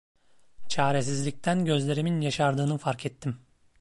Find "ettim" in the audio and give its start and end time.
3.05-3.37